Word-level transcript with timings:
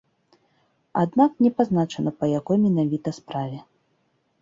Аднак 1.03 1.31
не 1.47 1.51
пазначана 1.61 2.17
па 2.19 2.33
якой 2.39 2.57
менавіта 2.65 3.09
справе. 3.21 3.65